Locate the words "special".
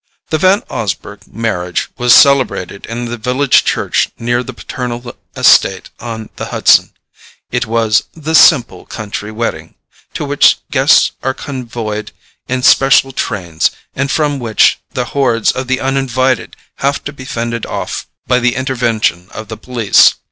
12.63-13.11